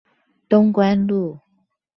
[0.49, 1.37] 東關路